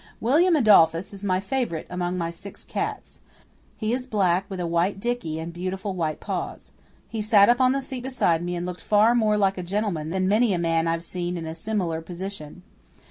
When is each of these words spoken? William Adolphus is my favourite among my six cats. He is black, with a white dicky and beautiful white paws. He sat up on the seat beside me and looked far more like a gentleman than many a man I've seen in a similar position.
William 0.19 0.55
Adolphus 0.55 1.13
is 1.13 1.23
my 1.23 1.39
favourite 1.39 1.85
among 1.87 2.17
my 2.17 2.31
six 2.31 2.63
cats. 2.63 3.21
He 3.77 3.93
is 3.93 4.07
black, 4.07 4.49
with 4.49 4.59
a 4.59 4.65
white 4.65 4.99
dicky 4.99 5.37
and 5.39 5.53
beautiful 5.53 5.93
white 5.93 6.19
paws. 6.19 6.71
He 7.07 7.21
sat 7.21 7.49
up 7.49 7.61
on 7.61 7.71
the 7.71 7.83
seat 7.83 8.01
beside 8.01 8.41
me 8.43 8.55
and 8.55 8.65
looked 8.65 8.81
far 8.81 9.13
more 9.13 9.37
like 9.37 9.59
a 9.59 9.61
gentleman 9.61 10.09
than 10.09 10.27
many 10.27 10.53
a 10.55 10.57
man 10.57 10.87
I've 10.87 11.03
seen 11.03 11.37
in 11.37 11.45
a 11.45 11.53
similar 11.53 12.01
position. 12.01 12.63